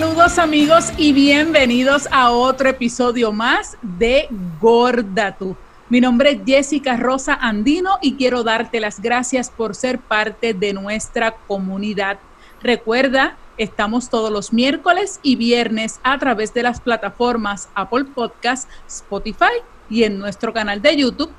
Saludos 0.00 0.38
amigos 0.38 0.92
y 0.96 1.12
bienvenidos 1.12 2.08
a 2.10 2.30
otro 2.30 2.70
episodio 2.70 3.32
más 3.32 3.76
de 3.82 4.28
Gorda 4.58 5.36
Tú. 5.36 5.54
Mi 5.90 6.00
nombre 6.00 6.30
es 6.30 6.40
Jessica 6.46 6.96
Rosa 6.96 7.34
Andino 7.34 7.98
y 8.00 8.14
quiero 8.14 8.42
darte 8.42 8.80
las 8.80 9.02
gracias 9.02 9.50
por 9.50 9.74
ser 9.74 9.98
parte 9.98 10.54
de 10.54 10.72
nuestra 10.72 11.32
comunidad. 11.46 12.18
Recuerda, 12.62 13.36
estamos 13.58 14.08
todos 14.08 14.32
los 14.32 14.54
miércoles 14.54 15.20
y 15.22 15.36
viernes 15.36 16.00
a 16.02 16.18
través 16.18 16.54
de 16.54 16.62
las 16.62 16.80
plataformas 16.80 17.68
Apple 17.74 18.06
Podcast, 18.06 18.70
Spotify 18.88 19.52
y 19.90 20.04
en 20.04 20.18
nuestro 20.18 20.54
canal 20.54 20.80
de 20.80 20.96
YouTube, 20.96 21.30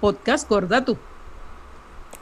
Podcast 0.00 0.48
Gorda 0.48 0.84
Tú. 0.84 0.98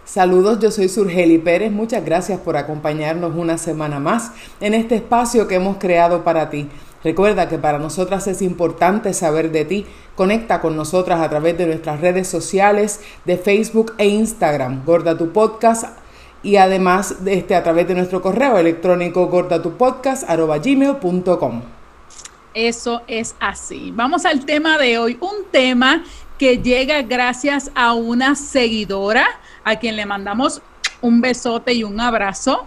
Saludos, 0.07 0.59
yo 0.61 0.71
soy 0.71 0.89
Surgeli 0.89 1.37
Pérez. 1.39 1.73
Muchas 1.73 2.05
gracias 2.05 2.39
por 2.39 2.57
acompañarnos 2.57 3.35
una 3.35 3.59
semana 3.59 3.99
más 3.99 4.31
en 4.61 4.73
este 4.73 4.95
espacio 4.95 5.49
que 5.49 5.57
hemos 5.57 5.79
creado 5.79 6.23
para 6.23 6.49
ti. 6.49 6.69
Recuerda 7.03 7.49
que 7.49 7.59
para 7.59 7.81
nosotras 7.81 8.29
es 8.29 8.41
importante 8.41 9.13
saber 9.13 9.51
de 9.51 9.65
ti. 9.65 9.85
Conecta 10.15 10.61
con 10.61 10.77
nosotras 10.77 11.21
a 11.21 11.29
través 11.29 11.59
de 11.59 11.67
nuestras 11.67 12.01
redes 12.01 12.29
sociales 12.29 13.01
de 13.25 13.37
Facebook 13.37 13.95
e 13.99 14.07
Instagram, 14.07 14.85
Gorda 14.85 15.19
tu 15.19 15.33
Podcast, 15.33 15.87
y 16.45 16.55
además 16.55 17.17
este, 17.27 17.57
a 17.57 17.65
través 17.65 17.89
de 17.89 17.97
nuestro 17.97 18.23
correo 18.23 18.59
electrónico 18.59 19.27
gordatupodcast.com. 19.27 21.63
Eso 22.55 23.03
es 23.09 23.35
así. 23.41 23.93
Vamos 23.93 24.25
al 24.25 24.47
tema 24.47 24.79
de 24.79 24.99
hoy, 24.99 25.19
un 25.21 25.47
tema 25.51 26.05
que 26.39 26.59
llega 26.59 27.03
gracias 27.03 27.73
a 27.75 27.95
una 27.95 28.37
seguidora 28.37 29.27
a 29.67 29.77
quien 29.77 29.97
le 29.97 30.07
mandamos 30.07 30.63
un 31.03 31.21
besote 31.21 31.75
y 31.75 31.85
un 31.85 32.01
abrazo. 32.01 32.65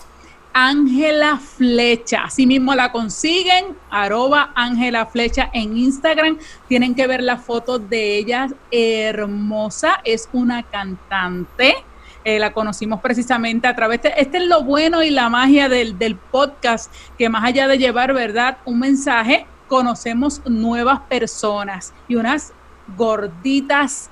Ángela 0.51 1.37
Flecha, 1.37 2.23
así 2.25 2.45
mismo 2.45 2.75
la 2.75 2.91
consiguen, 2.91 3.77
arroba 3.89 4.51
Ángela 4.53 5.05
Flecha 5.05 5.49
en 5.53 5.77
Instagram. 5.77 6.37
Tienen 6.67 6.95
que 6.95 7.07
ver 7.07 7.23
la 7.23 7.37
foto 7.37 7.79
de 7.79 8.17
ella, 8.17 8.49
hermosa, 8.69 10.01
es 10.03 10.27
una 10.33 10.63
cantante. 10.63 11.75
Eh, 12.25 12.37
la 12.37 12.51
conocimos 12.51 12.99
precisamente 12.99 13.67
a 13.67 13.75
través 13.75 14.01
de, 14.01 14.13
este 14.17 14.39
es 14.39 14.47
lo 14.47 14.63
bueno 14.63 15.01
y 15.01 15.09
la 15.09 15.29
magia 15.29 15.69
del, 15.69 15.97
del 15.97 16.17
podcast, 16.17 16.93
que 17.17 17.29
más 17.29 17.45
allá 17.45 17.67
de 17.69 17.77
llevar, 17.77 18.13
¿verdad? 18.13 18.57
Un 18.65 18.79
mensaje, 18.79 19.45
conocemos 19.69 20.41
nuevas 20.45 20.99
personas 21.01 21.93
y 22.09 22.15
unas 22.15 22.51
gorditas 22.97 24.09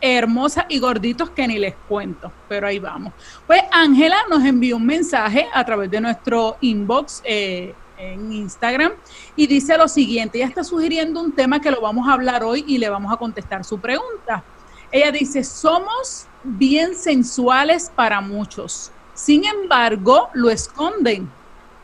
hermosas 0.00 0.66
y 0.68 0.78
gorditos 0.78 1.30
que 1.30 1.46
ni 1.46 1.58
les 1.58 1.74
cuento, 1.88 2.32
pero 2.48 2.66
ahí 2.66 2.78
vamos. 2.78 3.12
Pues 3.46 3.62
Ángela 3.72 4.16
nos 4.30 4.44
envió 4.44 4.76
un 4.76 4.86
mensaje 4.86 5.46
a 5.52 5.64
través 5.64 5.90
de 5.90 6.00
nuestro 6.00 6.56
inbox 6.60 7.22
eh, 7.24 7.74
en 7.98 8.32
Instagram 8.32 8.92
y 9.34 9.46
dice 9.46 9.76
lo 9.76 9.88
siguiente, 9.88 10.38
ella 10.38 10.46
está 10.46 10.62
sugiriendo 10.62 11.20
un 11.20 11.32
tema 11.32 11.60
que 11.60 11.70
lo 11.70 11.80
vamos 11.80 12.08
a 12.08 12.12
hablar 12.12 12.44
hoy 12.44 12.64
y 12.66 12.78
le 12.78 12.88
vamos 12.88 13.12
a 13.12 13.16
contestar 13.16 13.64
su 13.64 13.78
pregunta. 13.78 14.44
Ella 14.90 15.10
dice, 15.10 15.42
somos 15.44 16.26
bien 16.44 16.94
sensuales 16.94 17.92
para 17.94 18.20
muchos, 18.20 18.92
sin 19.14 19.44
embargo 19.44 20.30
lo 20.32 20.50
esconden. 20.50 21.28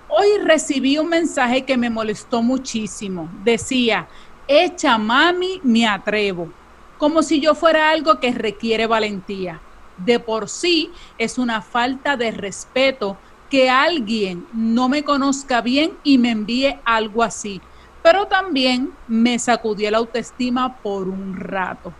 Hoy 0.09 0.39
recibí 0.45 0.97
un 0.99 1.09
mensaje 1.09 1.65
que 1.65 1.77
me 1.77 1.91
molestó 1.91 2.41
muchísimo. 2.41 3.29
Decía, 3.43 4.07
echa 4.47 4.97
mami, 4.97 5.61
me 5.65 5.89
atrevo 5.89 6.49
como 6.99 7.23
si 7.23 7.41
yo 7.41 7.55
fuera 7.55 7.91
algo 7.91 8.21
que 8.21 8.33
requiere 8.33 8.87
valentía. 8.87 9.61
De 9.99 10.19
por 10.19 10.49
sí 10.49 10.91
es 11.19 11.39
una 11.39 11.63
falta 11.63 12.17
de 12.17 12.31
respeto 12.31 13.17
que 13.51 13.71
alguien 13.71 14.47
no 14.53 14.89
me 14.89 15.05
conozca 15.05 15.61
bien 15.61 15.93
y 16.03 16.19
me 16.19 16.31
envíe 16.31 16.77
algo 16.85 17.23
así, 17.23 17.61
pero 18.03 18.27
también 18.27 18.91
me 19.07 19.39
sacudió 19.39 19.91
la 19.91 19.99
autoestima 19.99 20.77
por 20.79 21.09
un 21.09 21.37
rato. 21.37 21.93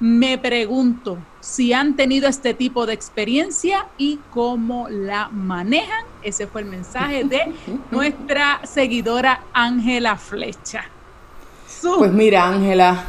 Me 0.00 0.36
pregunto 0.36 1.16
si 1.40 1.72
han 1.72 1.96
tenido 1.96 2.28
este 2.28 2.52
tipo 2.52 2.84
de 2.84 2.92
experiencia 2.92 3.86
y 3.96 4.18
cómo 4.30 4.88
la 4.90 5.28
manejan. 5.30 6.04
Ese 6.22 6.46
fue 6.46 6.62
el 6.62 6.68
mensaje 6.68 7.24
de 7.24 7.40
nuestra 7.90 8.60
seguidora 8.64 9.40
Ángela 9.52 10.16
Flecha. 10.16 10.84
Pues 11.98 12.12
mira, 12.12 12.46
Ángela, 12.46 13.04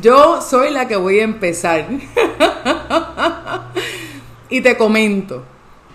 yo 0.00 0.40
soy 0.40 0.70
la 0.70 0.88
que 0.88 0.96
voy 0.96 1.20
a 1.20 1.24
empezar. 1.24 1.86
y 4.48 4.60
te 4.60 4.76
comento 4.76 5.42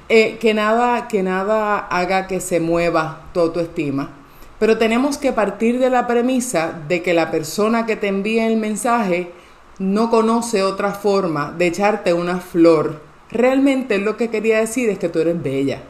eh, 0.10 0.38
que, 0.40 0.54
nada, 0.54 1.08
que 1.08 1.24
nada 1.24 1.80
haga 1.80 2.28
que 2.28 2.40
se 2.40 2.60
mueva 2.60 3.22
tu 3.34 3.40
autoestima. 3.40 4.12
Pero 4.60 4.78
tenemos 4.78 5.18
que 5.18 5.34
partir 5.34 5.80
de 5.80 5.90
la 5.90 6.08
premisa 6.08 6.80
de 6.88 7.02
que 7.02 7.14
la 7.14 7.32
persona 7.32 7.86
que 7.86 7.96
te 7.96 8.08
envía 8.08 8.48
el 8.48 8.58
mensaje 8.58 9.32
no 9.80 10.10
conoce 10.10 10.64
otra 10.64 10.92
forma 10.92 11.54
de 11.58 11.68
echarte 11.68 12.14
una 12.14 12.40
flor. 12.40 13.02
Realmente 13.30 14.00
lo 14.00 14.18
que 14.18 14.30
quería 14.30 14.60
decir 14.60 14.90
es 14.90 14.98
que 14.98 15.10
tú 15.10 15.20
eres 15.20 15.42
bella 15.42 15.82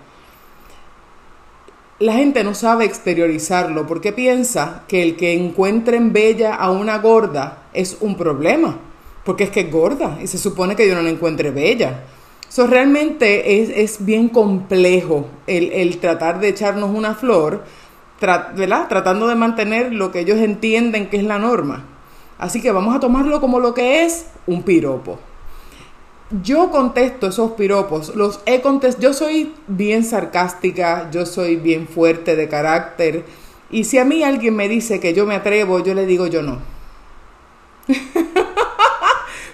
la 2.00 2.14
gente 2.14 2.44
no 2.44 2.54
sabe 2.54 2.86
exteriorizarlo 2.86 3.88
porque 3.88 4.14
piensa 4.14 4.84
que 4.88 5.02
el 5.02 5.16
que 5.16 5.34
encuentren 5.34 6.14
bella 6.14 6.54
a 6.54 6.72
una 6.72 7.00
gorda 7.00 7.64
es 7.74 7.98
un 8.02 8.16
problema, 8.16 8.78
porque 9.24 9.46
es 9.46 9.50
que 9.50 9.62
es 9.62 9.72
gorda 9.72 10.20
y 10.22 10.28
se 10.28 10.38
supone 10.38 10.76
que 10.76 10.88
yo 10.88 10.94
no 10.94 11.02
la 11.02 11.10
encuentre 11.10 11.50
bella. 11.50 12.04
Eso 12.48 12.68
realmente 12.68 13.62
es, 13.62 13.70
es, 13.70 14.06
bien 14.06 14.30
complejo 14.30 15.28
el, 15.48 15.72
el, 15.74 15.98
tratar 15.98 16.40
de 16.40 16.50
echarnos 16.50 16.96
una 16.96 17.14
flor, 17.14 17.64
¿verdad? 18.22 18.88
tratando 18.88 19.28
de 19.28 19.36
mantener 19.36 19.92
lo 19.92 20.12
que 20.12 20.22
ellos 20.22 20.38
entienden 20.38 21.10
que 21.10 21.18
es 21.18 21.24
la 21.24 21.40
norma. 21.40 21.86
Así 22.38 22.62
que 22.62 22.72
vamos 22.72 22.96
a 22.96 23.00
tomarlo 23.00 23.42
como 23.42 23.60
lo 23.60 23.74
que 23.74 24.06
es 24.06 24.28
un 24.46 24.64
piropo 24.64 25.20
yo 26.44 26.70
contesto 26.72 27.28
esos 27.28 27.52
piropos, 27.52 28.16
los 28.16 28.42
he 28.46 28.62
contestado, 28.62 29.08
yo 29.08 29.14
soy 29.14 29.54
bien 29.68 30.04
sarcástica, 30.04 31.10
yo 31.12 31.26
soy 31.26 31.56
bien 31.56 31.88
fuerte 31.88 32.36
de 32.36 32.50
carácter, 32.50 33.26
y 33.70 33.86
si 33.86 33.98
a 33.98 34.06
mí 34.06 34.24
alguien 34.24 34.56
me 34.56 34.68
dice 34.68 35.00
que 35.00 35.14
yo 35.14 35.26
me 35.26 35.36
atrevo, 35.36 35.80
yo 35.84 35.94
le 35.94 36.06
digo 36.06 36.28
yo 36.28 36.42
no. 36.42 36.60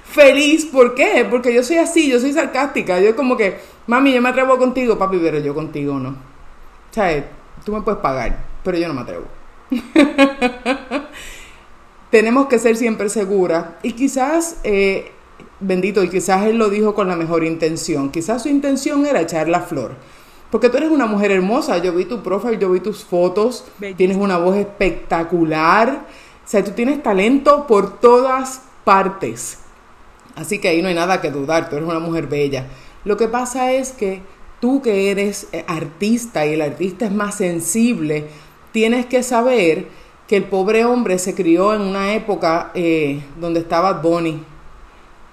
Feliz, 0.03 0.66
¿por 0.66 0.94
qué? 0.94 1.25
Porque 1.29 1.53
yo 1.53 1.63
soy 1.63 1.78
así, 1.78 2.09
yo 2.09 2.19
soy 2.19 2.34
sarcástica, 2.34 3.00
yo 3.00 3.16
como 3.16 3.35
que, 3.35 3.57
mami, 3.88 4.13
yo 4.13 4.22
me 4.22 4.29
atrevo 4.29 4.57
contigo, 4.57 4.97
papi, 4.97 5.17
pero 5.17 5.40
yo 5.40 5.55
contigo 5.55 6.00
no. 6.00 6.09
O 6.09 6.94
sea, 6.94 7.28
tú 7.66 7.72
me 7.72 7.81
puedes 7.81 8.00
pagar, 8.00 8.45
pero 8.63 8.78
yo 8.78 8.88
no 8.88 8.94
me 8.94 9.01
atrevo. 9.01 9.25
Tenemos 12.11 12.47
que 12.47 12.59
ser 12.59 12.78
siempre 12.78 13.09
seguras 13.09 13.66
y 13.81 13.94
quizás 13.94 14.59
eh, 14.63 15.11
bendito, 15.59 16.03
y 16.03 16.09
quizás 16.09 16.46
él 16.46 16.58
lo 16.58 16.69
dijo 16.69 16.94
con 16.94 17.08
la 17.08 17.16
mejor 17.16 17.44
intención, 17.44 18.09
quizás 18.12 18.44
su 18.44 18.50
intención 18.50 19.06
era 19.06 19.22
echar 19.22 19.47
la 19.47 19.62
flor. 19.62 19.96
Porque 20.52 20.69
tú 20.69 20.78
eres 20.78 20.91
una 20.91 21.08
mujer 21.08 21.31
hermosa, 21.31 21.80
yo 21.80 21.94
vi 21.94 22.06
tu 22.06 22.22
profile, 22.22 22.59
yo 22.59 22.69
vi 22.69 22.80
tus 22.80 23.03
fotos, 23.03 23.66
tienes 23.97 24.18
una 24.18 24.38
voz 24.38 24.56
espectacular, 24.56 26.06
o 26.46 26.47
sea, 26.47 26.64
tú 26.64 26.72
tienes 26.72 27.02
talento 27.02 27.66
por 27.66 28.00
todas 28.00 28.62
partes. 28.84 29.59
Así 30.36 30.59
que 30.59 30.69
ahí 30.69 30.81
no 30.81 30.90
hay 30.90 30.96
nada 30.96 31.22
que 31.22 31.31
dudar, 31.31 31.70
tú 31.70 31.75
eres 31.78 31.88
una 31.88 32.00
mujer 32.00 32.28
bella. 32.28 32.68
Lo 33.03 33.18
que 33.18 33.28
pasa 33.28 33.72
es 33.72 33.91
que 33.91 34.22
tú 34.59 34.81
que 34.81 35.09
eres 35.09 35.47
eh, 35.52 35.64
artista 35.68 36.46
y 36.46 36.53
el 36.53 36.62
artista 36.62 37.06
es 37.06 37.12
más 37.12 37.35
sensible, 37.35 38.28
tienes 38.72 39.06
que 39.08 39.24
saber 39.24 39.88
que 40.28 40.38
el 40.38 40.46
pobre 40.46 40.85
hombre 40.85 41.20
se 41.20 41.35
crió 41.35 41.74
en 41.74 41.81
una 41.81 42.14
época 42.14 42.72
eh, 42.74 43.24
donde 43.40 43.59
estaba 43.59 43.94
Bonnie 43.94 44.53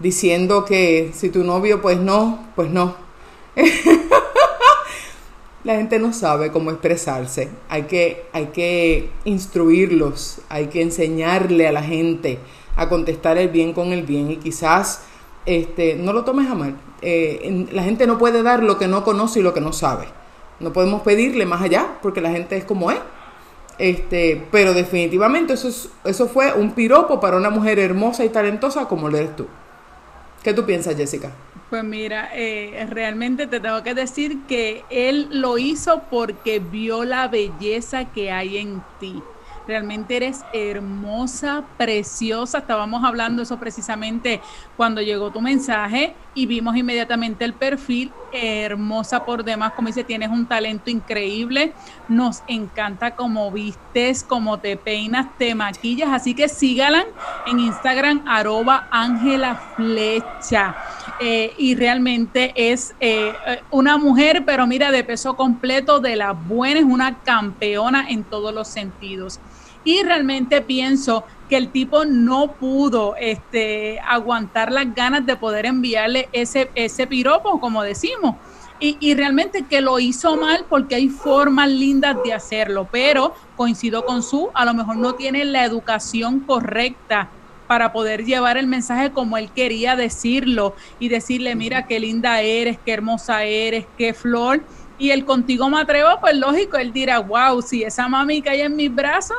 diciendo 0.00 0.65
que 0.65 1.12
si 1.15 1.28
tu 1.31 1.44
novio 1.44 1.81
pues 1.81 1.99
no, 1.99 2.49
pues 2.56 2.71
no. 2.71 2.97
La 5.63 5.75
gente 5.77 5.98
no 5.98 6.15
sabe 6.15 6.51
cómo 6.51 6.71
expresarse. 6.71 7.51
Hay 7.69 7.83
que, 7.83 8.25
hay 8.33 8.47
que 8.47 9.10
instruirlos, 9.25 10.41
hay 10.48 10.69
que 10.69 10.80
enseñarle 10.80 11.69
a 11.69 11.72
la 11.72 11.83
gente 11.83 12.39
a 12.77 12.89
contestar 12.89 13.36
el 13.36 13.51
bien 13.51 13.75
con 13.75 13.92
el 13.92 14.04
bien 14.04 14.30
y 14.30 14.36
quizás 14.36 15.03
este, 15.45 15.97
no 15.97 16.15
lo 16.15 16.25
tomes 16.25 16.51
a 16.51 16.54
mal. 16.54 16.77
Eh, 17.03 17.66
la 17.72 17.83
gente 17.83 18.07
no 18.07 18.16
puede 18.16 18.42
dar 18.42 18.63
lo 18.63 18.78
que 18.78 18.89
no 18.89 19.04
conoce 19.04 19.41
y 19.41 19.42
lo 19.42 19.53
que 19.53 19.60
no 19.60 19.75
sabe. 19.75 20.07
No 20.60 20.72
podemos 20.72 21.03
pedirle 21.03 21.45
más 21.45 21.60
allá 21.60 21.98
porque 22.01 22.22
la 22.22 22.30
gente 22.30 22.57
es 22.57 22.65
como 22.65 22.91
es. 22.91 22.98
Este, 23.78 24.47
pero 24.51 24.72
definitivamente 24.72 25.54
eso, 25.54 25.71
eso 26.04 26.28
fue 26.28 26.53
un 26.54 26.72
piropo 26.72 27.21
para 27.21 27.36
una 27.36 27.51
mujer 27.51 27.78
hermosa 27.78 28.25
y 28.25 28.30
talentosa 28.30 28.89
como 28.89 29.10
lo 29.10 29.19
eres 29.19 29.36
tú. 29.36 29.47
¿Qué 30.42 30.54
tú 30.54 30.65
piensas, 30.65 30.97
Jessica? 30.97 31.33
Pues 31.69 31.84
mira, 31.84 32.31
eh, 32.34 32.87
realmente 32.91 33.47
te 33.47 33.60
tengo 33.60 33.83
que 33.83 33.95
decir 33.95 34.39
que 34.48 34.83
él 34.91 35.28
lo 35.31 35.59
hizo 35.59 36.03
porque 36.10 36.59
vio 36.59 37.04
la 37.04 37.28
belleza 37.28 38.07
que 38.07 38.33
hay 38.33 38.59
en 38.59 38.83
ti. 38.98 39.22
Realmente 39.71 40.17
eres 40.17 40.47
hermosa, 40.51 41.71
preciosa. 41.77 42.59
Estábamos 42.59 43.05
hablando 43.05 43.41
eso 43.41 43.57
precisamente 43.61 44.43
cuando 44.75 45.01
llegó 45.01 45.31
tu 45.31 45.41
mensaje 45.41 46.17
y 46.34 46.47
vimos 46.47 46.77
inmediatamente 46.77 47.45
el 47.45 47.57
perfil, 47.57 48.19
hermosa 48.33 49.25
por 49.25 49.45
demás, 49.45 49.72
como 49.75 49.87
dice, 49.87 50.03
tienes 50.03 50.28
un 50.28 50.49
talento 50.49 50.91
increíble, 50.91 51.77
nos 52.09 52.43
encanta 52.47 53.15
cómo 53.15 53.53
vistes, 53.53 54.25
cómo 54.25 54.61
te 54.61 54.77
peinas, 54.77 55.37
te 55.39 55.55
maquillas, 55.55 56.11
así 56.13 56.34
que 56.34 56.49
sígalan 56.49 57.05
en 57.45 57.61
Instagram 57.61 58.25
arroba 58.27 58.89
Ángela. 58.91 59.61
Eh, 61.22 61.53
y 61.59 61.75
realmente 61.75 62.55
es 62.57 62.95
eh, 62.99 63.34
una 63.71 63.99
mujer, 63.99 64.43
pero 64.47 64.67
mira, 64.67 64.91
de 64.91 65.05
peso 65.05 65.37
completo, 65.37 66.01
de 66.01 66.17
la 66.17 66.33
buena, 66.33 66.81
es 66.81 66.87
una 66.87 67.19
campeona 67.19 68.09
en 68.09 68.25
todos 68.25 68.55
los 68.55 68.69
sentidos. 68.69 69.39
Y 69.84 70.03
realmente 70.03 70.63
pienso 70.63 71.25
que 71.51 71.59
el 71.59 71.69
tipo 71.69 72.07
no 72.07 72.53
pudo 72.53 73.17
este, 73.17 74.01
aguantar 74.01 74.72
las 74.72 74.95
ganas 74.95 75.27
de 75.27 75.37
poder 75.37 75.67
enviarle 75.67 76.31
ese, 76.33 76.71
ese 76.75 77.07
piropo, 77.07 77.61
como 77.61 77.83
decimos. 77.83 78.37
Y, 78.78 78.97
y, 78.99 79.15
realmente 79.15 79.66
que 79.69 79.83
lo 79.83 79.99
hizo 79.99 80.39
mal 80.39 80.65
porque 80.71 80.95
hay 80.95 81.11
formas 81.11 81.69
lindas 81.69 82.16
de 82.25 82.33
hacerlo, 82.33 82.89
pero 82.91 83.34
coincido 83.55 84.07
con 84.07 84.23
su, 84.23 84.49
a 84.55 84.65
lo 84.65 84.73
mejor 84.73 84.97
no 84.97 85.16
tiene 85.16 85.45
la 85.45 85.66
educación 85.66 86.41
correcta 86.41 87.28
para 87.71 87.93
poder 87.93 88.25
llevar 88.25 88.57
el 88.57 88.67
mensaje 88.67 89.13
como 89.13 89.37
él 89.37 89.49
quería 89.53 89.95
decirlo 89.95 90.75
y 90.99 91.09
decirle, 91.09 91.55
mira 91.55 91.87
qué 91.87 92.01
linda 92.01 92.41
eres, 92.41 92.81
qué 92.84 92.93
hermosa 92.93 93.45
eres, 93.45 93.87
qué 93.97 94.13
flor. 94.13 94.65
Y 94.99 95.13
el 95.13 95.25
contigo 95.25 95.71
me 95.71 95.81
atrevo, 95.81 96.09
pues 96.21 96.34
lógico, 96.34 96.78
él 96.78 96.93
dirá, 96.93 97.21
wow, 97.21 97.63
si 97.63 97.84
esa 97.84 98.09
mami 98.09 98.43
cae 98.43 98.65
en 98.65 98.75
mis 98.75 98.93
brazos, 98.93 99.37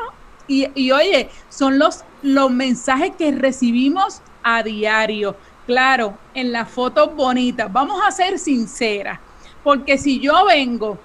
y, 0.48 0.92
oye, 0.92 1.30
son 1.50 1.78
los, 1.78 2.06
los 2.22 2.50
mensajes 2.50 3.12
que 3.18 3.34
recibimos 3.34 4.22
a 4.44 4.64
diario. 4.64 5.36
Claro, 5.66 6.18
en 6.34 6.54
las 6.54 6.70
fotos 6.70 7.14
bonitas. 7.14 7.70
Vamos 7.70 8.00
a 8.02 8.12
ser 8.12 8.40
sinceras, 8.40 9.20
porque 9.62 9.98
si 9.98 10.22
yo 10.22 10.46
vengo 10.46 10.98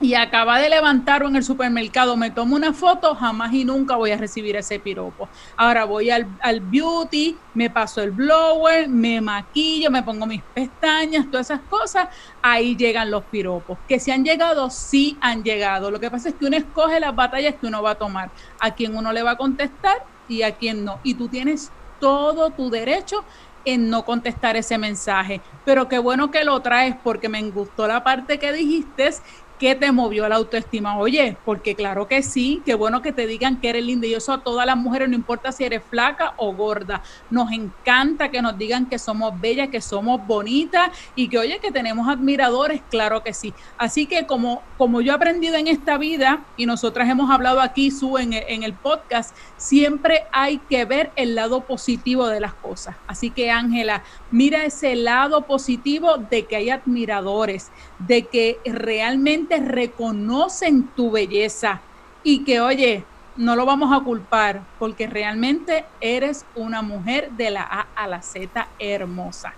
y 0.00 0.14
acaba 0.14 0.58
de 0.58 0.68
levantarlo 0.68 1.28
en 1.28 1.36
el 1.36 1.44
supermercado, 1.44 2.16
me 2.16 2.30
tomo 2.30 2.56
una 2.56 2.72
foto, 2.72 3.14
jamás 3.14 3.52
y 3.54 3.64
nunca 3.64 3.96
voy 3.96 4.10
a 4.10 4.16
recibir 4.16 4.56
ese 4.56 4.78
piropo. 4.78 5.28
Ahora 5.56 5.84
voy 5.84 6.10
al, 6.10 6.26
al, 6.40 6.60
beauty, 6.60 7.36
me 7.54 7.70
paso 7.70 8.02
el 8.02 8.10
blower, 8.10 8.88
me 8.88 9.20
maquillo, 9.20 9.90
me 9.90 10.02
pongo 10.02 10.26
mis 10.26 10.42
pestañas, 10.42 11.30
todas 11.30 11.50
esas 11.50 11.60
cosas, 11.70 12.08
ahí 12.42 12.76
llegan 12.76 13.10
los 13.10 13.24
piropos. 13.24 13.78
Que 13.88 14.00
si 14.00 14.10
han 14.10 14.24
llegado, 14.24 14.68
sí 14.68 15.16
han 15.20 15.44
llegado. 15.44 15.90
Lo 15.90 16.00
que 16.00 16.10
pasa 16.10 16.28
es 16.28 16.34
que 16.34 16.46
uno 16.46 16.56
escoge 16.56 16.98
las 16.98 17.14
batallas 17.14 17.54
que 17.54 17.66
uno 17.66 17.82
va 17.82 17.92
a 17.92 17.94
tomar, 17.94 18.30
a 18.60 18.72
quien 18.72 18.96
uno 18.96 19.12
le 19.12 19.22
va 19.22 19.32
a 19.32 19.36
contestar 19.36 20.04
y 20.28 20.42
a 20.42 20.56
quien 20.56 20.84
no. 20.84 20.98
Y 21.02 21.14
tú 21.14 21.28
tienes 21.28 21.70
todo 22.00 22.50
tu 22.50 22.68
derecho 22.68 23.24
en 23.64 23.88
no 23.90 24.04
contestar 24.04 24.56
ese 24.56 24.78
mensaje. 24.78 25.40
Pero 25.64 25.88
qué 25.88 25.98
bueno 25.98 26.30
que 26.30 26.44
lo 26.44 26.60
traes 26.60 26.96
porque 27.02 27.28
me 27.28 27.42
gustó 27.50 27.86
la 27.86 28.04
parte 28.04 28.38
que 28.38 28.52
dijiste 28.52 29.10
¿Qué 29.58 29.76
te 29.76 29.92
movió 29.92 30.28
la 30.28 30.36
autoestima? 30.36 30.98
Oye, 30.98 31.36
porque 31.44 31.76
claro 31.76 32.08
que 32.08 32.24
sí, 32.24 32.60
qué 32.66 32.74
bueno 32.74 33.02
que 33.02 33.12
te 33.12 33.26
digan 33.26 33.60
que 33.60 33.68
eres 33.68 33.84
linda. 33.84 34.06
Y 34.06 34.14
eso 34.14 34.32
a 34.32 34.42
todas 34.42 34.66
las 34.66 34.76
mujeres, 34.76 35.08
no 35.08 35.14
importa 35.14 35.52
si 35.52 35.62
eres 35.62 35.82
flaca 35.88 36.34
o 36.38 36.52
gorda. 36.52 37.02
Nos 37.30 37.52
encanta 37.52 38.30
que 38.30 38.42
nos 38.42 38.58
digan 38.58 38.86
que 38.86 38.98
somos 38.98 39.40
bellas, 39.40 39.68
que 39.68 39.80
somos 39.80 40.26
bonitas 40.26 40.90
y 41.14 41.28
que, 41.28 41.38
oye, 41.38 41.60
que 41.60 41.70
tenemos 41.70 42.08
admiradores, 42.08 42.82
claro 42.90 43.22
que 43.22 43.32
sí. 43.32 43.54
Así 43.78 44.06
que 44.06 44.26
como, 44.26 44.60
como 44.76 45.00
yo 45.00 45.12
he 45.12 45.14
aprendido 45.14 45.54
en 45.54 45.68
esta 45.68 45.98
vida 45.98 46.44
y 46.56 46.66
nosotras 46.66 47.08
hemos 47.08 47.30
hablado 47.30 47.60
aquí, 47.60 47.92
Su, 47.92 48.18
en, 48.18 48.32
en 48.32 48.64
el 48.64 48.72
podcast, 48.72 49.36
siempre 49.56 50.24
hay 50.32 50.58
que 50.58 50.84
ver 50.84 51.12
el 51.14 51.36
lado 51.36 51.60
positivo 51.60 52.26
de 52.26 52.40
las 52.40 52.54
cosas. 52.54 52.96
Así 53.06 53.30
que, 53.30 53.52
Ángela, 53.52 54.02
mira 54.32 54.64
ese 54.64 54.96
lado 54.96 55.42
positivo 55.42 56.16
de 56.18 56.46
que 56.46 56.56
hay 56.56 56.70
admiradores, 56.70 57.70
de 58.00 58.26
que 58.26 58.58
realmente 58.64 59.53
reconocen 59.60 60.88
tu 60.96 61.10
belleza 61.10 61.80
y 62.22 62.44
que, 62.44 62.60
oye, 62.60 63.04
no 63.36 63.56
lo 63.56 63.66
vamos 63.66 63.92
a 63.92 64.04
culpar 64.04 64.62
porque 64.78 65.06
realmente 65.06 65.84
eres 66.00 66.44
una 66.54 66.82
mujer 66.82 67.30
de 67.32 67.50
la 67.50 67.62
A 67.62 67.86
a 67.96 68.06
la 68.06 68.22
Z 68.22 68.68
hermosa. 68.78 69.54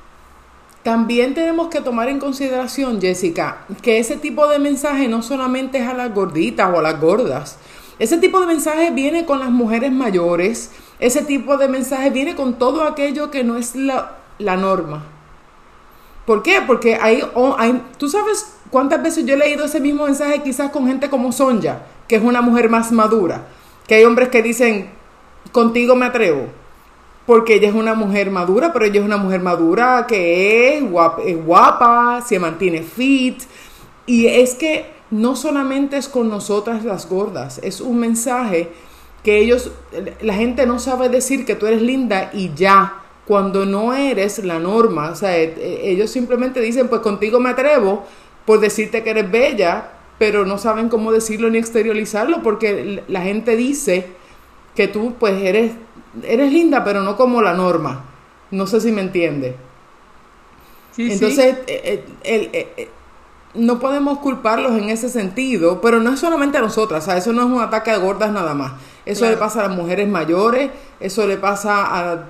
También 0.82 1.34
tenemos 1.34 1.68
que 1.68 1.80
tomar 1.80 2.08
en 2.08 2.20
consideración, 2.20 3.00
Jessica, 3.00 3.66
que 3.82 3.98
ese 3.98 4.16
tipo 4.16 4.46
de 4.46 4.58
mensaje 4.58 5.08
no 5.08 5.20
solamente 5.22 5.78
es 5.78 5.88
a 5.88 5.94
las 5.94 6.14
gorditas 6.14 6.72
o 6.72 6.78
a 6.78 6.82
las 6.82 7.00
gordas. 7.00 7.58
Ese 7.98 8.18
tipo 8.18 8.40
de 8.40 8.46
mensaje 8.46 8.90
viene 8.92 9.24
con 9.24 9.40
las 9.40 9.50
mujeres 9.50 9.90
mayores. 9.90 10.70
Ese 10.98 11.22
tipo 11.22 11.56
de 11.56 11.68
mensaje 11.68 12.10
viene 12.10 12.36
con 12.36 12.58
todo 12.58 12.84
aquello 12.84 13.30
que 13.30 13.42
no 13.42 13.56
es 13.56 13.74
la, 13.74 14.18
la 14.38 14.56
norma. 14.56 15.02
¿Por 16.24 16.42
qué? 16.42 16.60
Porque 16.66 16.96
hay, 16.96 17.22
hay, 17.58 17.82
tú 17.98 18.08
sabes 18.08 18.55
cuántas 18.70 19.02
veces 19.02 19.24
yo 19.24 19.34
he 19.34 19.38
leído 19.38 19.64
ese 19.64 19.80
mismo 19.80 20.04
mensaje 20.04 20.42
quizás 20.42 20.70
con 20.70 20.86
gente 20.86 21.10
como 21.10 21.32
Sonja, 21.32 21.82
que 22.08 22.16
es 22.16 22.22
una 22.22 22.40
mujer 22.40 22.68
más 22.68 22.92
madura, 22.92 23.46
que 23.86 23.96
hay 23.96 24.04
hombres 24.04 24.28
que 24.28 24.42
dicen, 24.42 24.90
contigo 25.52 25.96
me 25.96 26.06
atrevo, 26.06 26.46
porque 27.26 27.54
ella 27.54 27.68
es 27.68 27.74
una 27.74 27.94
mujer 27.94 28.30
madura, 28.30 28.72
pero 28.72 28.84
ella 28.84 29.00
es 29.00 29.06
una 29.06 29.16
mujer 29.16 29.40
madura 29.40 30.06
que 30.06 30.76
es 30.76 30.90
guapa, 30.90 31.22
es 31.22 31.44
guapa 31.44 32.22
se 32.26 32.38
mantiene 32.38 32.82
fit, 32.82 33.42
y 34.06 34.26
es 34.26 34.54
que 34.54 34.94
no 35.10 35.36
solamente 35.36 35.96
es 35.96 36.08
con 36.08 36.28
nosotras 36.28 36.84
las 36.84 37.08
gordas, 37.08 37.60
es 37.62 37.80
un 37.80 37.98
mensaje 37.98 38.70
que 39.22 39.38
ellos, 39.38 39.72
la 40.20 40.34
gente 40.34 40.66
no 40.66 40.78
sabe 40.78 41.08
decir 41.08 41.44
que 41.44 41.56
tú 41.56 41.66
eres 41.66 41.82
linda 41.82 42.30
y 42.32 42.52
ya, 42.54 43.02
cuando 43.26 43.66
no 43.66 43.92
eres 43.92 44.42
la 44.44 44.58
norma. 44.58 45.10
O 45.10 45.16
sea, 45.16 45.36
e, 45.36 45.52
e, 45.58 45.90
ellos 45.90 46.10
simplemente 46.10 46.60
dicen, 46.60 46.88
pues 46.88 47.02
contigo 47.02 47.40
me 47.40 47.50
atrevo 47.50 48.04
por 48.46 48.60
decirte 48.60 49.02
que 49.02 49.10
eres 49.10 49.30
bella, 49.30 49.90
pero 50.18 50.46
no 50.46 50.56
saben 50.56 50.88
cómo 50.88 51.12
decirlo 51.12 51.50
ni 51.50 51.58
exteriorizarlo 51.58 52.42
porque 52.42 53.02
la 53.08 53.20
gente 53.20 53.56
dice 53.56 54.06
que 54.74 54.88
tú 54.88 55.14
pues 55.18 55.42
eres, 55.42 55.72
eres 56.22 56.52
linda, 56.52 56.84
pero 56.84 57.02
no 57.02 57.16
como 57.16 57.42
la 57.42 57.54
norma. 57.54 58.04
No 58.50 58.66
sé 58.66 58.80
si 58.80 58.92
me 58.92 59.02
entiende. 59.02 59.56
Entonces, 60.96 61.56
e, 61.66 62.88
no 63.54 63.78
podemos 63.78 64.18
culparlos 64.18 64.72
en 64.72 64.88
ese 64.88 65.08
sentido, 65.08 65.80
pero 65.80 66.00
no 66.00 66.12
es 66.12 66.20
solamente 66.20 66.58
a 66.58 66.60
nosotras, 66.60 67.04
o 67.04 67.06
sea, 67.06 67.16
eso 67.16 67.32
no 67.32 67.42
es 67.42 67.48
un 67.48 67.60
ataque 67.60 67.90
a 67.90 67.98
gordas 67.98 68.30
nada 68.30 68.54
más. 68.54 68.72
Eso 69.04 69.28
le 69.28 69.36
pasa 69.36 69.60
a 69.60 69.68
las 69.68 69.76
mujeres 69.76 70.08
mayores, 70.08 70.70
eso 71.00 71.26
le 71.26 71.36
pasa 71.36 71.84
a 71.86 72.24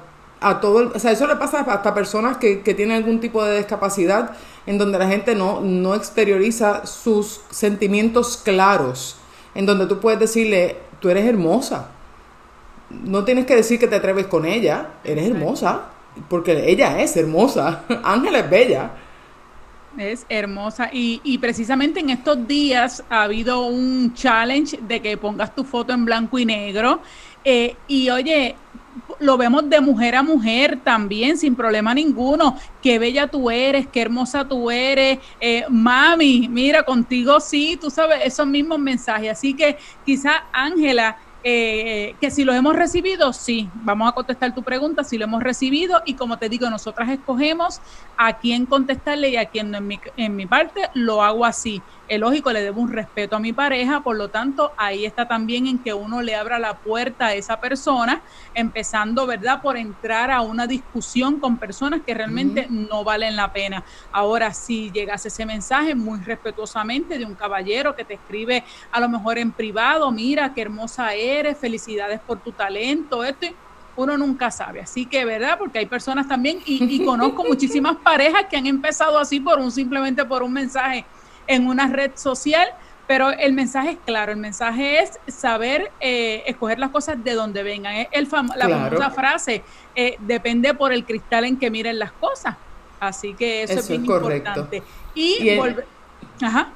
a 0.49 0.61
todo, 0.61 0.93
o 0.95 0.99
sea, 0.99 1.11
eso 1.11 1.27
le 1.27 1.37
pasa 1.37 1.61
hasta 1.61 1.89
a 1.89 1.95
personas 1.95 2.37
que, 2.37 2.63
que, 2.63 2.75
tienen 2.75 2.97
algún 2.97 3.21
tipo 3.21 3.45
de 3.45 3.59
discapacidad 3.59 4.37
en 4.67 4.79
donde 4.79 4.99
la 4.99 5.09
gente 5.09 5.35
no, 5.35 5.61
no 5.61 5.95
exterioriza 5.95 6.87
sus 6.87 7.41
sentimientos 7.51 8.37
claros, 8.37 9.17
en 9.55 9.67
donde 9.67 9.87
tú 9.87 9.99
puedes 10.01 10.21
decirle, 10.21 10.77
tú 11.01 11.11
eres 11.11 11.27
hermosa. 11.27 11.91
No 12.91 13.25
tienes 13.25 13.47
que 13.47 13.57
decir 13.57 13.81
que 13.81 13.89
te 13.89 13.97
atreves 13.97 14.27
con 14.27 14.45
ella, 14.45 14.91
eres 15.03 15.29
hermosa, 15.29 15.87
porque 16.29 16.71
ella 16.71 17.01
es 17.01 17.17
hermosa, 17.17 17.85
Ángela 18.05 18.39
es 18.39 18.51
bella. 18.51 18.91
Es 19.99 20.27
hermosa 20.29 20.91
y, 20.93 21.21
y 21.25 21.39
precisamente 21.39 22.01
en 22.01 22.11
estos 22.11 22.47
días 22.47 23.03
ha 23.09 23.23
habido 23.23 23.63
un 23.63 24.13
challenge 24.15 24.79
de 24.83 25.01
que 25.01 25.17
pongas 25.17 25.55
tu 25.55 25.65
foto 25.65 25.95
en 25.95 26.05
blanco 26.05 26.39
y 26.39 26.45
negro 26.45 27.01
eh, 27.49 27.77
y 27.89 28.11
oye, 28.11 28.57
lo 29.19 29.37
vemos 29.37 29.69
de 29.69 29.81
mujer 29.81 30.15
a 30.15 30.23
mujer 30.23 30.81
también, 30.83 31.39
sin 31.39 31.55
problema 31.55 31.95
ninguno. 31.95 32.57
Qué 32.83 32.99
bella 32.99 33.29
tú 33.29 33.51
eres, 33.51 33.87
qué 33.87 34.03
hermosa 34.03 34.47
tú 34.47 34.71
eres. 34.71 35.19
Eh, 35.41 35.65
mami, 35.69 36.49
mira, 36.49 36.83
contigo 36.83 37.41
sí, 37.41 37.79
tú 37.81 37.91
sabes, 37.91 38.21
esos 38.25 38.47
mismos 38.47 38.79
mensajes. 38.79 39.33
Así 39.33 39.55
que 39.55 39.79
quizá 40.05 40.45
Ángela 40.53 41.17
eh, 41.43 42.17
que 42.21 42.31
si 42.31 42.45
lo 42.45 42.53
hemos 42.53 42.75
recibido, 42.75 43.33
sí, 43.33 43.69
vamos 43.75 44.09
a 44.09 44.13
contestar 44.13 44.55
tu 44.55 44.63
pregunta, 44.63 45.05
si 45.05 45.19
lo 45.19 45.25
hemos 45.25 45.43
recibido 45.43 46.03
y 46.05 46.15
como 46.15 46.39
te 46.39 46.49
digo, 46.49 46.69
nosotras 46.71 47.09
escogemos 47.11 47.81
a 48.17 48.39
quién 48.39 48.67
contestarle 48.67 49.31
y 49.31 49.37
a 49.37 49.47
quién. 49.47 49.75
En 49.75 49.87
mi, 49.87 50.01
en 50.17 50.37
mi 50.37 50.47
parte 50.47 50.89
lo 50.95 51.23
hago 51.23 51.45
así. 51.45 51.83
Es 52.09 52.21
lógico, 52.21 52.53
le 52.53 52.63
debo 52.63 52.81
un 52.81 52.93
respeto 52.93 53.35
a 53.35 53.41
mi 53.41 53.53
pareja, 53.53 54.01
por 54.01 54.17
lo 54.17 54.29
tanto, 54.29 54.73
ahí 54.77 55.05
está 55.05 55.27
también 55.27 55.67
en 55.67 55.79
que 55.79 55.93
uno 55.93 56.23
le 56.23 56.37
abra 56.37 56.61
la 56.61 56.75
puerta 56.75 57.27
a 57.27 57.35
esa 57.35 57.61
persona, 57.61 58.23
empezando, 58.55 59.27
¿verdad?, 59.27 59.61
por 59.61 59.77
entrar 59.77 60.31
a 60.31 60.41
una 60.41 60.69
discusión 60.69 61.41
con 61.41 61.57
personas 61.57 62.03
que 62.07 62.15
realmente 62.15 62.69
no 62.71 63.03
valen 63.03 63.35
la 63.35 63.53
pena. 63.53 63.83
Ahora, 64.13 64.55
si 64.55 64.93
llegase 64.93 65.29
ese 65.29 65.45
mensaje 65.45 65.97
muy 65.97 66.21
respetuosamente 66.21 67.19
de 67.19 67.25
un 67.25 67.35
caballero 67.35 67.97
que 67.97 68.05
te 68.05 68.15
escribe 68.15 68.63
a 68.93 69.01
lo 69.01 69.09
mejor 69.09 69.39
en 69.39 69.51
privado, 69.51 70.13
mira 70.13 70.55
qué 70.55 70.63
hermosa 70.63 71.13
es, 71.15 71.26
felicidades 71.59 72.21
por 72.21 72.41
tu 72.41 72.53
talento, 72.53 73.25
esto, 73.25 73.47
uno 73.97 74.17
nunca 74.17 74.51
sabe. 74.51 74.81
Así 74.81 75.07
que, 75.07 75.25
¿verdad? 75.25 75.59
Porque 75.59 75.79
hay 75.79 75.87
personas 75.87 76.29
también, 76.29 76.61
y, 76.65 77.05
conozco 77.05 77.45
muchísimas 77.49 77.97
parejas 77.97 78.47
que 78.51 78.57
han 78.57 78.67
empezado 78.67 79.19
así 79.19 79.41
por 79.41 79.59
un, 79.59 79.71
simplemente 79.71 80.25
por 80.25 80.43
un 80.43 80.53
mensaje 80.53 81.05
en 81.47 81.67
una 81.67 81.87
red 81.89 82.13
social, 82.15 82.69
pero 83.07 83.31
el 83.31 83.53
mensaje 83.53 83.91
es 83.91 83.99
claro, 84.05 84.33
el 84.33 84.39
mensaje 84.39 85.01
es 85.01 85.19
saber 85.29 85.93
eh, 86.01 86.43
escoger 86.47 86.79
las 86.79 86.91
cosas 86.91 87.23
de 87.23 87.35
donde 87.35 87.63
vengan. 87.63 87.95
Es 87.95 88.09
el 88.11 88.29
la 88.57 88.69
famosa 88.69 89.11
frase, 89.11 89.63
eh, 89.95 90.17
depende 90.19 90.75
por 90.75 90.93
el 90.93 91.05
cristal 91.05 91.45
en 91.45 91.57
que 91.57 91.71
miren 91.71 91.99
las 91.99 92.13
cosas. 92.13 92.57
Así 92.99 93.35
que 93.35 93.63
eso, 93.63 93.79
es 93.79 93.89
bien 93.89 94.05
importante. 94.05 94.83
Y, 95.15 95.59
Ajá. 96.43 96.73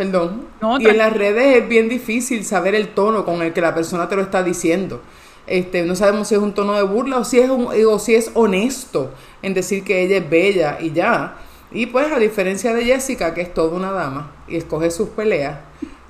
Perdón. 0.00 0.46
y 0.78 0.88
en 0.88 0.96
las 0.96 1.12
redes 1.12 1.58
es 1.58 1.68
bien 1.68 1.90
difícil 1.90 2.42
saber 2.46 2.74
el 2.74 2.88
tono 2.88 3.26
con 3.26 3.42
el 3.42 3.52
que 3.52 3.60
la 3.60 3.74
persona 3.74 4.08
te 4.08 4.16
lo 4.16 4.22
está 4.22 4.42
diciendo. 4.42 5.02
Este, 5.46 5.84
no 5.84 5.94
sabemos 5.94 6.28
si 6.28 6.36
es 6.36 6.40
un 6.40 6.54
tono 6.54 6.72
de 6.72 6.84
burla 6.84 7.18
o 7.18 7.24
si 7.24 7.38
es 7.38 7.50
un, 7.50 7.66
o 7.66 7.98
si 7.98 8.14
es 8.14 8.30
honesto 8.32 9.12
en 9.42 9.52
decir 9.52 9.84
que 9.84 10.02
ella 10.02 10.16
es 10.16 10.30
bella 10.30 10.78
y 10.80 10.92
ya. 10.92 11.36
Y 11.70 11.84
pues 11.84 12.10
a 12.10 12.18
diferencia 12.18 12.72
de 12.72 12.86
Jessica, 12.86 13.34
que 13.34 13.42
es 13.42 13.52
toda 13.52 13.76
una 13.76 13.92
dama 13.92 14.32
y 14.48 14.56
escoge 14.56 14.90
sus 14.90 15.10
peleas, 15.10 15.58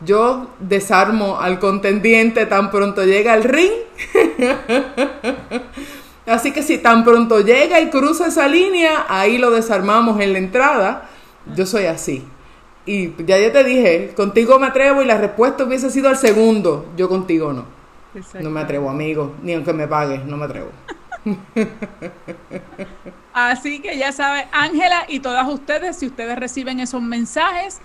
yo 0.06 0.50
desarmo 0.60 1.40
al 1.40 1.58
contendiente 1.58 2.46
tan 2.46 2.70
pronto 2.70 3.04
llega 3.04 3.32
al 3.32 3.42
ring. 3.42 3.72
Así 6.26 6.52
que 6.52 6.62
si 6.62 6.78
tan 6.78 7.02
pronto 7.02 7.40
llega 7.40 7.80
y 7.80 7.90
cruza 7.90 8.28
esa 8.28 8.46
línea, 8.46 9.06
ahí 9.08 9.36
lo 9.36 9.50
desarmamos 9.50 10.20
en 10.20 10.32
la 10.32 10.38
entrada. 10.38 11.10
Yo 11.56 11.66
soy 11.66 11.86
así. 11.86 12.24
Y 12.86 13.14
ya 13.24 13.38
ya 13.38 13.52
te 13.52 13.62
dije, 13.62 14.12
contigo 14.16 14.58
me 14.58 14.66
atrevo 14.66 15.02
y 15.02 15.06
la 15.06 15.18
respuesta 15.18 15.64
hubiese 15.64 15.90
sido 15.90 16.08
al 16.08 16.16
segundo. 16.16 16.86
Yo 16.96 17.08
contigo 17.08 17.52
no. 17.52 17.64
No 18.40 18.50
me 18.50 18.60
atrevo, 18.60 18.90
amigo. 18.90 19.34
Ni 19.42 19.54
aunque 19.54 19.72
me 19.72 19.86
pagues, 19.86 20.24
no 20.24 20.36
me 20.36 20.46
atrevo. 20.46 20.70
Así 23.32 23.80
que 23.80 23.96
ya 23.96 24.12
sabe, 24.12 24.46
Ángela 24.52 25.04
y 25.08 25.20
todas 25.20 25.46
ustedes, 25.48 25.96
si 25.96 26.06
ustedes 26.06 26.38
reciben 26.38 26.80
esos 26.80 27.02
mensajes, 27.02 27.80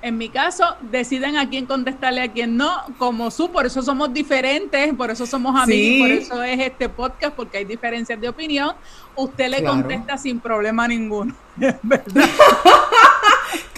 en 0.00 0.16
mi 0.16 0.28
caso, 0.28 0.76
deciden 0.80 1.36
a 1.36 1.48
quién 1.48 1.66
contestarle, 1.66 2.22
a 2.22 2.32
quién 2.32 2.56
no, 2.56 2.70
como 2.98 3.30
su, 3.30 3.50
por 3.50 3.66
eso 3.66 3.82
somos 3.82 4.12
diferentes, 4.12 4.94
por 4.94 5.10
eso 5.10 5.26
somos 5.26 5.60
amigos, 5.60 6.08
por 6.08 6.10
eso 6.10 6.42
es 6.42 6.60
este 6.60 6.88
podcast, 6.88 7.34
porque 7.34 7.58
hay 7.58 7.64
diferencias 7.64 8.20
de 8.20 8.28
opinión. 8.28 8.74
Usted 9.16 9.48
le 9.48 9.64
contesta 9.64 10.16
sin 10.16 10.38
problema 10.40 10.86
ninguno, 10.86 11.34
¿verdad? 11.56 12.28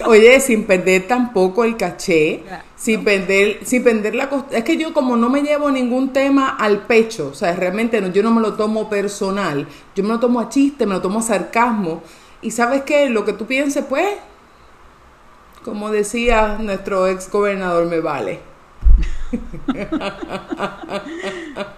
Oye, 0.05 0.39
sin 0.39 0.65
perder 0.65 1.07
tampoco 1.07 1.63
el 1.63 1.77
caché, 1.77 2.43
sin 2.75 3.03
perder, 3.03 3.59
sin 3.65 3.83
perder 3.83 4.15
la 4.15 4.29
es 4.51 4.63
que 4.63 4.77
yo 4.77 4.93
como 4.93 5.17
no 5.17 5.29
me 5.29 5.41
llevo 5.41 5.69
ningún 5.71 6.13
tema 6.13 6.49
al 6.49 6.85
pecho, 6.85 7.29
o 7.31 7.33
sea, 7.33 7.53
realmente 7.55 8.01
no, 8.01 8.07
yo 8.07 8.23
no 8.23 8.31
me 8.31 8.41
lo 8.41 8.53
tomo 8.53 8.89
personal, 8.89 9.67
yo 9.95 10.03
me 10.03 10.09
lo 10.09 10.19
tomo 10.19 10.39
a 10.39 10.49
chiste, 10.49 10.85
me 10.85 10.95
lo 10.95 11.01
tomo 11.01 11.19
a 11.19 11.21
sarcasmo, 11.23 12.01
y 12.41 12.51
sabes 12.51 12.83
qué, 12.83 13.09
lo 13.09 13.25
que 13.25 13.33
tú 13.33 13.45
pienses, 13.45 13.85
pues, 13.85 14.07
como 15.63 15.91
decía 15.91 16.57
nuestro 16.59 17.07
ex 17.07 17.29
gobernador, 17.29 17.85
me 17.85 17.99
vale. 17.99 18.50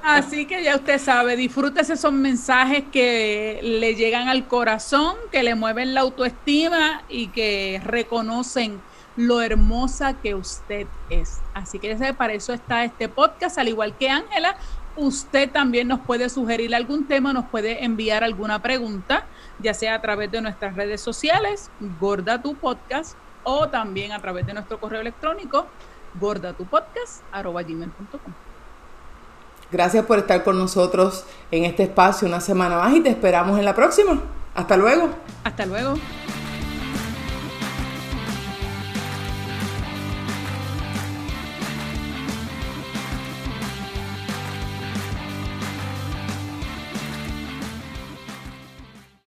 Así 0.04 0.46
que 0.46 0.64
ya 0.64 0.76
usted 0.76 1.00
sabe, 1.00 1.36
disfrútese 1.36 1.94
esos 1.94 2.14
mensajes 2.14 2.84
que 2.92 3.60
le 3.64 3.96
llegan 3.96 4.30
al 4.30 4.48
corazón, 4.48 5.16
que 5.32 5.44
le 5.44 5.56
mueven 5.56 5.94
la 5.94 6.02
autoestima 6.02 7.04
y 7.10 7.28
que 7.28 7.82
reconocen 7.84 8.82
lo 9.16 9.42
hermosa 9.42 10.14
que 10.22 10.36
usted 10.36 10.88
es. 11.10 11.40
Así 11.54 11.80
que 11.80 11.90
ya 11.90 11.98
sabe, 11.98 12.14
para 12.14 12.34
eso 12.34 12.54
está 12.54 12.84
este 12.84 13.10
podcast, 13.10 13.58
al 13.58 13.68
igual 13.70 13.96
que 13.98 14.10
Ángela. 14.10 14.56
Usted 14.96 15.50
también 15.50 15.88
nos 15.88 16.02
puede 16.02 16.30
sugerir 16.30 16.76
algún 16.76 17.08
tema, 17.08 17.34
nos 17.34 17.46
puede 17.46 17.84
enviar 17.84 18.24
alguna 18.24 18.62
pregunta, 18.62 19.26
ya 19.60 19.74
sea 19.74 19.96
a 19.96 20.02
través 20.02 20.30
de 20.32 20.42
nuestras 20.42 20.76
redes 20.76 21.02
sociales, 21.02 21.72
Gorda 22.00 22.42
Tu 22.42 22.56
Podcast, 22.56 23.18
o 23.44 23.70
también 23.70 24.12
a 24.12 24.20
través 24.20 24.46
de 24.46 24.54
nuestro 24.54 24.80
correo 24.80 25.02
electrónico, 25.02 25.68
gordatupodcast.com. 26.20 28.34
Gracias 29.72 30.06
por 30.06 30.20
estar 30.20 30.44
con 30.44 30.60
nosotros 30.60 31.26
en 31.50 31.66
este 31.66 31.82
espacio 31.84 32.28
una 32.28 32.40
semana 32.40 32.78
más 32.78 32.94
y 32.94 33.02
te 33.02 33.10
esperamos 33.10 33.58
en 33.58 33.66
la 33.66 33.74
próxima. 33.74 34.22
Hasta 34.54 34.78
luego. 34.78 35.10
Hasta 35.44 35.66
luego. 35.66 35.96